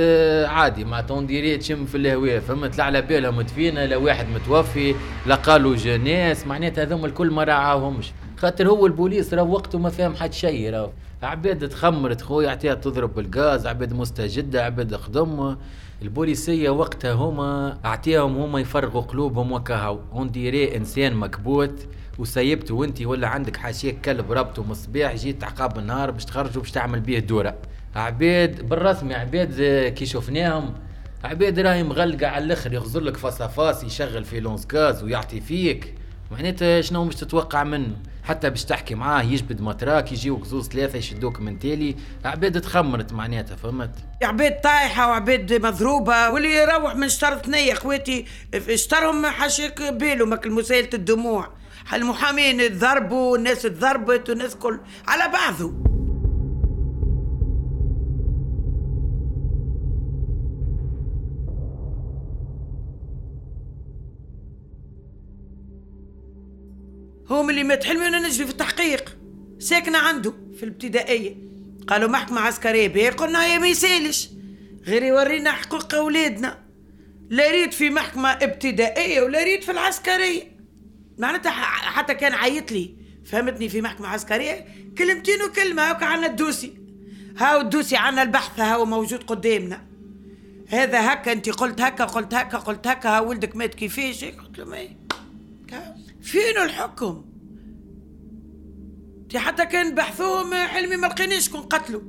عادي 0.50 0.86
معناتها 0.86 1.02
on 1.02 1.16
dirait 1.16 1.58
تشم 1.58 1.86
في 1.86 1.98
الهواء. 1.98 2.40
فهمت 2.40 2.78
لا 2.78 2.84
على 2.84 3.02
بالها 3.02 3.32
مدفينه 3.32 3.86
لا 3.86 3.98
واحد 3.98 4.26
متوفي 4.30 4.96
لا 5.26 5.36
قالوا 5.36 5.76
جنازة. 5.76 6.48
معناتها 6.48 6.84
هذوما 6.84 7.08
الكل 7.08 7.32
ما 7.32 7.44
راعاهمش. 7.44 8.12
خاطر 8.38 8.68
هو 8.70 8.86
البوليس 8.86 9.34
راه 9.34 9.44
وقته 9.44 9.80
ما 9.80 9.90
فاهم 9.90 10.16
حد 10.16 10.34
شيء 10.34 10.70
راه 10.70 10.92
عباد 11.24 11.70
تخمرت 11.70 12.22
خويا 12.22 12.50
عطيها 12.50 12.74
تضرب 12.74 13.16
بالغاز 13.16 13.68
عباد 13.68 13.94
مستجدة 13.94 14.66
عباد 14.66 14.96
خدم. 14.96 15.56
البوليسية 16.02 16.70
وقتها 16.70 17.14
هما 17.14 17.78
اعطيهم 17.86 18.38
هما 18.38 18.60
يفرغوا 18.60 19.02
قلوبهم 19.02 19.52
وكهو 19.52 20.00
on 20.14 20.32
dirait 20.32 20.78
إنسان 20.78 21.14
مكبوت 21.14 21.88
وسيبته 22.20 22.76
وانت 22.76 23.02
ولا 23.02 23.28
عندك 23.28 23.58
حاشيك 23.58 24.02
كلب 24.02 24.32
رابطه 24.32 24.64
مالصباح 24.64 25.16
جيت 25.16 25.44
عقاب 25.44 25.80
النهار 25.80 26.12
باش 26.12 26.26
تخرجوا 26.26 26.62
باش 26.62 26.72
تعمل 26.72 27.00
بيه 27.00 27.20
دورة. 27.20 27.56
عباد 27.96 28.70
بالرسمي 28.70 29.14
عباد 29.14 29.54
كي 29.96 30.06
شفناهم 30.06 30.74
عباد 31.24 31.60
راهي 31.60 31.84
مغلقة 31.84 32.28
على 32.28 32.46
الآخر 32.46 32.74
يغزر 32.74 33.00
لك 33.00 33.18
فاس 33.18 33.84
يشغل 33.84 34.24
في 34.24 34.40
lance 34.40 34.68
gaz 34.74 35.04
ويعطي 35.04 35.42
فيك. 35.42 35.94
معناتها 36.32 36.82
شنو 36.82 37.06
مش 37.06 37.16
تتوقع 37.16 37.64
منه؟ 37.64 37.96
حتى 38.26 38.50
باش 38.50 38.66
تحكي 38.66 38.96
معاه 38.96 39.24
يجبد 39.24 39.62
matraque 39.62 40.12
يجيوك 40.12 40.46
زوز 40.46 40.70
ثلاثة 40.70 40.98
يشدوك 40.98 41.40
من 41.40 41.60
تالي 41.60 41.96
عباد 42.26 42.62
تخمرت 42.62 43.14
معناتها 43.14 43.56
فهمت؟ 43.56 43.92
عباد 44.24 44.62
طايحة 44.62 45.08
وعباد 45.08 45.54
مضروبة 45.54 46.30
واللي 46.30 46.56
يروح 46.56 46.96
من 46.96 47.10
شطر 47.10 47.38
ثنية 47.38 47.74
اخواتي 47.74 48.26
شطرهم 48.76 49.26
حاشيك 49.26 49.82
بالو 49.82 50.26
ماك 50.26 50.48
مسيلة 50.48 50.90
الدموع. 50.94 51.50
المحامين 51.94 52.58
تضربوا 52.70 53.32
والناس 53.32 53.62
تضربت 53.62 54.30
والناس 54.30 54.56
كل 54.56 54.80
على 55.08 55.32
بعضه. 55.32 55.95
هو 67.28 67.44
من 67.44 67.50
اللي 67.50 67.64
مات 67.64 67.84
حلمي 67.84 68.04
وأنا 68.04 68.20
نجري 68.20 68.46
في 68.46 68.52
التحقيق. 68.52 69.18
ساكنة 69.60 69.98
عنده 69.98 70.34
في 70.58 70.64
الابتدائية. 70.64 71.36
قالوا 71.88 72.10
محكمة 72.10 72.42
عسكرية 72.42 72.88
بيه 72.88 73.10
قلنا 73.10 73.46
يا 73.46 73.58
ما 73.58 73.68
يسالش. 73.68 74.30
غير 74.86 75.04
يورينا 75.04 75.52
حقوق 75.52 75.96
أولادنا. 75.96 76.66
لا 77.30 77.52
ريت 77.52 77.74
في 77.74 77.90
محكمة 77.90 78.30
ابتدائية 78.30 79.22
ولا 79.22 79.44
ريت 79.44 79.64
في 79.64 79.72
العسكرية. 79.72 80.44
معناتها 81.18 81.52
حتى 81.52 82.14
كان 82.14 82.34
عيط 82.34 82.72
لي. 82.72 82.96
فهمتني 83.26 83.70
في 83.70 83.82
محكمة 83.82 84.08
عسكرية؟ 84.08 84.66
كلمتين 84.98 85.42
وكلمة 85.42 85.90
هاكا 85.90 86.06
عنا 86.06 86.28
الدوسي. 86.28 86.74
هاو 87.38 87.62
الدوسي 87.62 87.98
عنا 87.98 88.22
البحث 88.22 88.60
هاو 88.60 88.86
موجود 88.86 89.24
قدامنا. 89.24 89.86
هذا 90.68 91.14
هكا 91.14 91.32
انت 91.32 91.50
قلت 91.50 91.82
هكا 91.82 92.06
قلت 92.06 92.34
هكا 92.34 92.58
قلت 92.58 92.88
هكا 92.88 93.10
ها 93.10 93.20
ولدك 93.20 93.56
مات 93.56 93.76
كيفاش؟ 93.76 94.26
قلت 94.26 94.58
له 94.58 94.66
ما 94.66 94.88
فين 96.26 96.58
الحكم؟ 96.58 97.26
تي 99.30 99.40
حتى 99.40 99.66
كان 99.66 99.96
بحثوهم 99.96 100.54
حلمي 100.54 100.98
ما 100.98 101.08
لقيناش 101.08 101.50
كون 101.50 101.62
قتلوا. 101.62 102.02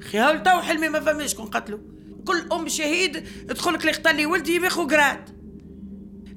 خيال 0.00 0.42
تو 0.42 0.60
حلمي 0.60 0.88
ما 0.88 1.00
فماش 1.00 1.34
كون 1.34 1.46
قتلوا. 1.46 1.78
كل 2.26 2.52
أم 2.52 2.68
شهيد 2.68 3.26
تقول 3.48 3.74
لك 3.74 3.80
اللي 3.80 3.92
قتل 3.92 4.16
لي 4.16 4.26
ولدي 4.26 4.58
باخو 4.58 4.86
جراد 4.86 5.30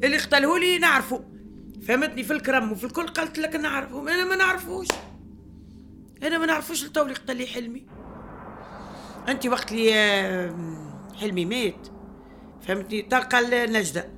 اللي 0.04 0.18
قتله 0.18 0.60
لي 0.60 0.78
نعرفه 0.78 1.24
فهمتني 1.82 2.24
في 2.24 2.34
الكرم 2.34 2.72
وفي 2.72 2.84
الكل 2.84 3.08
قلت 3.08 3.40
لك 3.40 3.56
نعرفه 3.56 4.02
أنا 4.02 4.26
ما 4.26 4.36
نعرفوش. 4.36 4.88
أنا 6.24 6.38
ما 6.38 6.46
نعرفوش 6.46 6.86
لتو 6.86 7.02
اللي 7.02 7.14
قتل 7.14 7.38
لي 7.38 7.48
حلمي. 7.48 7.86
انت 9.28 9.46
وقت 9.48 9.72
اللي 9.72 10.54
حلمي 11.16 11.46
مات. 11.46 11.88
فهمتني؟ 12.62 13.02
تلقى 13.02 13.66
النجدة. 13.66 14.10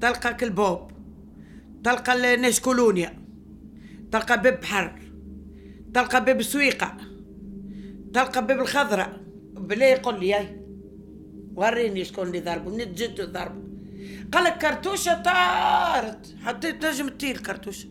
تلقى 0.00 0.34
كلبوب 0.34 0.91
تلقى 1.84 2.34
الناس 2.34 2.60
كولونيا 2.60 3.18
تلقى 4.12 4.42
باب 4.42 4.60
بحر 4.60 5.02
تلقى 5.94 6.24
باب 6.24 6.40
السويقة 6.40 6.96
تلقى 8.14 8.46
باب 8.46 8.60
الخضراء 8.60 9.20
بلا 9.52 9.90
يقول 9.90 10.20
لي 10.20 10.34
هاي 10.34 10.62
وريني 11.54 12.04
شكون 12.04 12.26
اللي 12.26 12.40
ضربه 12.40 12.70
من 12.70 12.78
جد 12.78 13.32
ضرب 13.32 13.72
قال 14.32 14.44
لك 14.44 14.58
كرتوشة 14.58 15.22
طارت. 15.22 16.34
حطيت 16.42 16.86
نجم 16.86 17.08
تطير 17.08 17.36
كرتوشة. 17.36 17.88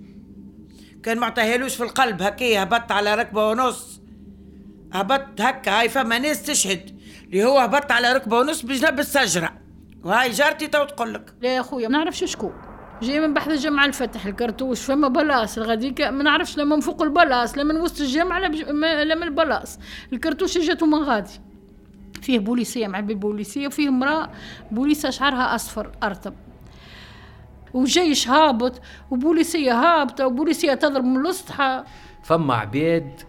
كان 1.04 1.20
ما 1.20 1.26
عطاهالوش 1.26 1.76
في 1.76 1.84
القلب 1.84 2.22
هكايا 2.22 2.64
هبط 2.64 2.92
على 2.92 3.16
ركبة 3.16 3.50
ونص. 3.50 4.02
هبط 4.94 5.42
هكا 5.42 5.80
هاي 5.80 5.90
فما 5.90 6.20
ناس 6.20 6.44
تشهد. 6.44 7.00
اللي 7.24 7.44
هو 7.44 7.60
هبط 7.60 7.92
على 7.92 8.14
ركبة 8.14 8.40
ونص 8.40 8.62
بجنب 8.62 9.00
السجره 9.00 9.62
وهاي 10.04 10.30
جارتي 10.30 10.68
تو 10.68 10.86
تقول 10.86 11.14
لك. 11.14 11.34
لا 11.42 11.56
يا 11.56 11.62
خويا 11.62 11.88
ما 11.88 11.98
نعرفش 11.98 12.24
شكون. 12.24 12.54
جاي 13.02 13.20
من 13.20 13.34
بحث 13.34 13.48
الجامعة 13.48 13.86
الفتح 13.86 14.26
الكرتوش. 14.26 14.82
فما 14.82 15.08
بلاص. 15.08 15.58
الغديك 15.58 16.02
ما 16.02 16.24
نعرفش 16.24 16.58
لا 16.58 16.64
من 16.64 16.80
فوق 16.80 17.04
البلاص 17.04 17.58
لا 17.58 17.64
من 17.64 17.78
وسط 17.78 18.02
الجامعة 18.02 18.48
من 18.74 19.24
البلاص. 19.24 19.80
الكرتوش 20.14 20.58
جاتو 20.58 20.86
من 20.86 21.00
غادي. 21.00 21.40
فيه 22.22 22.40
بوليسية 22.40 22.88
مع 22.88 23.00
بالبوليسية 23.00 23.68
وفيه 23.68 23.90
امرأة 23.90 24.30
بوليسة 24.72 25.10
شعرها 25.10 25.56
أصفر 25.56 25.92
أرطب. 26.04 26.34
وجيش 27.74 28.30
هابط 28.30 28.82
وبوليسية 29.12 29.74
هابطة 29.74 30.28
وبوليسية 30.28 30.74
تضرب 30.74 31.04
من 31.04 31.22
الأسطحة. 31.22 31.86
فما 32.24 32.54
عباد 32.54 33.22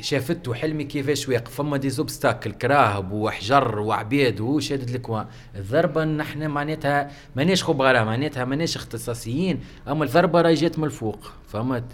شافته 0.00 0.54
حلمي 0.54 0.84
كيفاش 0.84 1.28
واقف. 1.28 1.54
فما 1.54 1.76
des 1.76 1.90
obstacles 1.90 2.52
كراهب 2.52 3.12
وحجر 3.12 3.78
وعباد 3.78 4.40
وهو 4.40 4.60
شادد 4.60 4.94
ال 4.94 5.00
coin 5.00 5.26
الضربة 5.56 6.04
نحن 6.04 6.46
معناتها 6.46 7.10
ماناش 7.36 7.64
خبراء 7.64 8.04
معناتها 8.04 8.44
ماناش 8.44 8.76
اختصاصيين. 8.76 9.60
أما 9.88 10.04
الضربة 10.04 10.40
راهي 10.40 10.54
جات 10.54 10.78
من 10.78 10.84
الفوق 10.84 11.32
فهمت؟ 11.48 11.84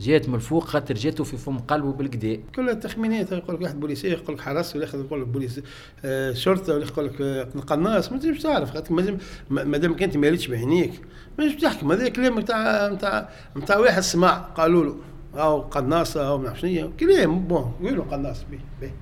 جات 0.00 0.28
من 0.28 0.34
الفوق 0.34 0.64
خاطر 0.64 0.94
جاتو 0.94 1.24
في 1.24 1.36
فم 1.36 1.58
قلبه 1.58 1.92
بالكدا 1.92 2.40
كلها 2.54 2.74
تخمينات 2.74 3.32
يقول 3.32 3.54
لك 3.54 3.62
واحد 3.62 3.80
بوليسي 3.80 4.08
يقول 4.08 4.34
لك 4.34 4.40
حرس 4.40 4.76
ولا 4.76 4.88
يقول 4.94 5.22
لك 5.22 5.26
بوليس 5.26 5.60
آه 6.04 6.32
شرطة 6.32 6.74
ولا 6.74 6.84
يقول 6.84 7.06
لك 7.06 7.20
آه 7.20 7.42
قناص 7.66 8.12
ما 8.12 8.18
تنجمش 8.18 8.42
تعرف. 8.42 8.70
خاطر 8.70 9.16
ما 9.50 9.78
دامك 9.78 10.02
انت 10.02 10.16
ما 10.16 10.28
ريتش 10.28 10.46
بعينيك 10.46 10.92
ما 11.38 11.44
تنجمش 11.44 11.62
تحكم. 11.62 11.92
هذا 11.92 12.08
كلام 12.08 12.40
نتاع 12.40 12.88
نتاع 12.88 13.28
نتاع 13.56 13.78
واحد 13.78 14.02
سمع 14.02 14.32
قالوا 14.38 14.84
له. 14.84 14.96
أو 15.34 15.60
قناصة 15.60 16.28
أو 16.28 16.38
ما 16.38 16.54
شنو 16.54 16.92
كلام 17.00 17.40
bon 17.40 17.74
وينو 17.80 18.02
قناص؟ 18.02 18.42
باهي 18.50 18.64
باهي 18.80 18.94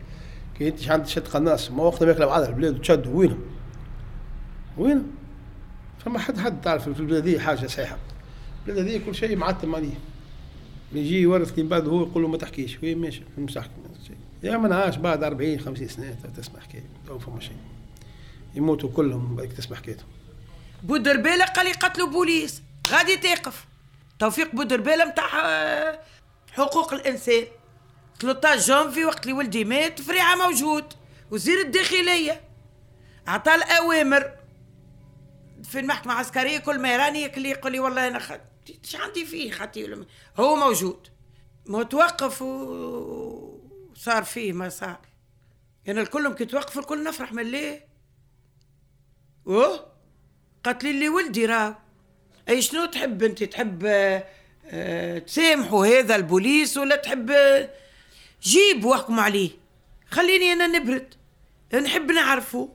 كي 0.58 0.68
أنت 0.68 0.88
عندك 0.90 1.06
شد 1.06 1.28
قناص 1.28 1.70
ما 1.70 1.82
وقتها 1.82 2.06
ماكله 2.06 2.26
بعض 2.26 2.42
البلاد 2.42 2.74
وتشد 2.74 3.06
وينهم 3.06 3.40
وينهم 4.78 5.06
فما 6.04 6.18
حد 6.18 6.38
حد 6.38 6.60
تعرف 6.60 6.88
في 6.88 7.00
البلاد 7.00 7.28
هذه 7.28 7.38
حاجة 7.38 7.66
صحيحة. 7.66 7.98
البلاد 8.66 8.88
هذه 8.88 9.00
كل 9.06 9.14
شيء 9.14 9.36
معتم 9.36 9.74
عليه. 9.74 9.94
يجي 10.92 11.20
يورث 11.20 11.52
كي 11.52 11.62
بعد 11.62 11.88
هو 11.88 12.02
يقول 12.02 12.22
له 12.22 12.28
ما 12.28 12.36
تحكيش. 12.36 12.78
وين 12.82 12.98
ماشي 12.98 13.22
مش 13.38 13.54
تحكي 13.54 13.70
يا 14.42 14.56
من 14.56 14.72
عاش 14.72 14.96
بعد 14.96 15.24
40 15.24 15.60
50 15.60 15.88
سنة 15.88 16.16
تسمع 16.36 16.60
حكايه 16.60 16.84
تو 17.06 17.18
فما 17.18 17.40
شيء. 17.40 17.56
يموتوا 18.54 18.88
كلهم 18.88 19.36
بعد 19.36 19.48
تسمع 19.48 19.76
حكايتهم 19.76 20.06
بودربيله 20.82 21.44
قال 21.44 21.66
يقتلوا 21.66 22.08
بوليس. 22.08 22.62
غادي 22.88 23.16
تقف. 23.16 23.66
توفيق 24.18 24.54
بودربيله 24.54 25.04
نتاع 25.04 25.30
حقوق 26.52 26.94
الإنسان. 26.94 27.44
13 28.20 28.60
جونفي 28.66 29.04
وقت 29.04 29.22
اللي 29.22 29.32
ولدي 29.32 29.64
مات 29.64 30.00
فريعة 30.00 30.34
موجود. 30.34 30.84
وزير 31.30 31.60
الداخلية 31.60 32.40
عطى 33.26 33.54
الأوامر. 33.54 34.32
في 35.64 35.78
المحكمة 35.80 36.12
العسكرية 36.12 36.58
كل 36.58 36.78
ما 36.78 36.94
يراني 36.94 37.22
يقول 37.22 37.72
لي 37.72 37.80
والله 37.80 38.08
أنا 38.08 38.18
خد 38.18 38.40
إيش 38.84 38.96
عندي 38.96 39.24
فيه 39.26 39.52
خطي 39.52 40.06
هو 40.40 40.56
موجود. 40.56 41.08
متوقف 41.66 42.42
وصار 42.42 44.24
فيه 44.24 44.52
ما 44.52 44.68
صار. 44.68 44.98
يعني 45.86 46.00
الكل 46.00 46.34
كي 46.34 46.44
توقف 46.44 46.78
الكل 46.78 47.04
نفرح 47.04 47.32
من 47.32 47.42
ليه 47.42 47.88
أوه! 49.46 49.86
قتلي 50.64 50.90
اللي 50.90 51.08
ولدي 51.08 51.46
راه. 51.46 51.78
أي 52.48 52.62
شنو 52.62 52.84
تحب 52.84 53.22
أنت؟ 53.22 53.44
تحب 53.44 53.84
أه 53.84 54.24
تسامحوا 55.26 55.86
هذا 55.86 56.16
البوليس 56.16 56.76
ولا 56.76 56.96
تحب 56.96 57.32
جيب 58.42 58.84
واحكم 58.84 59.20
عليه. 59.20 59.50
خليني 60.10 60.52
أنا 60.52 60.66
نبرد. 60.66 61.14
نحب 61.74 62.12
نعرفه. 62.12 62.68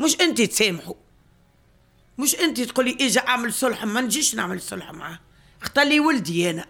مش 0.00 0.20
أنت 0.20 0.42
تسامحوا. 0.42 0.94
مش 2.18 2.34
أنت 2.40 2.60
تقولي 2.60 2.96
إجا 3.00 3.20
أعمل 3.20 3.52
صلح 3.52 3.84
ما 3.84 4.00
نجيش 4.00 4.34
نعمل 4.34 4.60
صلح 4.60 4.92
معاه. 4.92 5.18
اختلي 5.62 6.00
ولدي 6.00 6.50
أنا. 6.50 6.66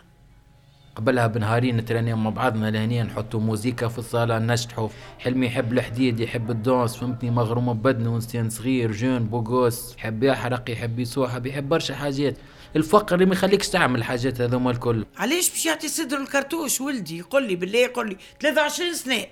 قبلها 0.97 1.27
بنهارين 1.27 1.77
نتراني 1.77 2.15
مع 2.15 2.31
بعضنا 2.31 2.71
لهنيا 2.71 3.03
نحطوا 3.03 3.41
موزيكا 3.41 3.89
في 3.89 3.99
الصالة 3.99 4.39
نشطحوا. 4.39 4.89
حلمي 5.19 5.47
يحب 5.47 5.73
الحديد 5.73 6.21
يحب 6.21 6.51
ال 6.51 6.58
danse 6.58 6.97
فهمتني 6.97 7.31
مغروم 7.31 7.73
ببدنه 7.73 8.15
ونستين 8.15 8.51
صغير 8.51 8.93
jeune 8.93 9.25
beau 9.25 9.53
gosse. 9.53 9.95
يحب 9.95 10.23
يحرق 10.23 10.71
يحب 10.71 10.99
يسوح 10.99 11.41
يحب 11.45 11.69
برشا 11.69 11.95
حاجات. 11.95 12.37
الفقر 12.77 13.15
اللي 13.15 13.27
ما 13.27 13.33
يخليكش 13.33 13.69
تعمل 13.69 13.99
الحاجات 13.99 14.41
هذوما 14.41 14.71
الكل. 14.71 15.07
علاش 15.17 15.51
باش 15.51 15.67
يعطي 15.67 15.89
صدر 15.89 16.17
الكرتوش 16.17 16.81
ولدي؟ 16.81 17.19
يقول 17.19 17.43
لي 17.43 17.57
بالله 17.57 17.79
يقول 17.79 18.09
لي. 18.09 18.17
23 18.41 18.95
سنة. 18.95 19.25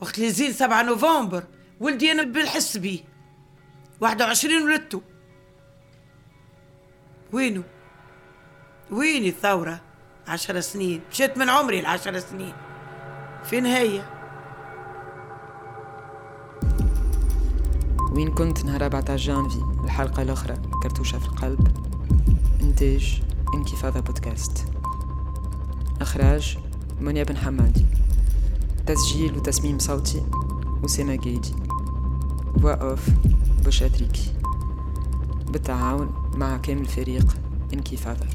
وقت 0.00 0.18
اللي 0.18 0.30
زين 0.30 0.52
7 0.52 0.82
نوفمبر 0.82 1.44
ولدي 1.80 2.12
أنا 2.12 2.22
بالحس 2.22 2.76
بيه. 2.76 3.00
21 4.00 4.62
ولدته 4.62 5.02
وينو؟ 7.32 7.62
وين 8.90 9.24
الثورة؟ 9.24 9.80
عشر 10.28 10.60
سنين. 10.60 11.00
مشيت 11.10 11.38
من 11.38 11.50
عمري 11.50 11.80
العشر 11.80 12.18
سنين. 12.18 12.54
فين 13.44 13.66
هي 13.66 14.02
وين 18.12 18.34
كنت 18.34 18.64
نهار 18.64 18.84
14 18.84 19.16
جانفي؟ 19.16 19.58
الحلقة 19.84 20.22
الأخرى 20.22 20.56
كرتوشة 20.82 21.18
في 21.18 21.26
القلب. 21.26 21.95
إنتاج 22.76 23.22
انكفاضة 23.54 24.00
بودكاست 24.00 24.64
إخراج 26.00 26.58
منيا 27.00 27.24
بن 27.24 27.36
حمادي. 27.36 27.86
تسجيل 28.86 29.36
وتصميم 29.36 29.78
صوتي 29.78 30.22
أسامة 30.84 31.14
جيدي. 31.14 31.54
فوا 32.62 32.72
أوف 32.72 33.10
بشاتريكي 33.64 34.32
بالتعاون 35.48 36.10
مع 36.34 36.56
كامل 36.56 36.86
فريق 36.86 37.36
انكفاضة 37.72 38.26